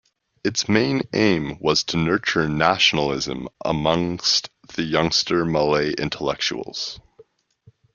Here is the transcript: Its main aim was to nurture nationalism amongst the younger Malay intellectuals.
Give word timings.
Its 0.43 0.67
main 0.67 1.03
aim 1.13 1.59
was 1.59 1.83
to 1.83 1.95
nurture 1.95 2.49
nationalism 2.49 3.47
amongst 3.63 4.49
the 4.73 4.81
younger 4.81 5.45
Malay 5.45 5.91
intellectuals. 5.93 6.99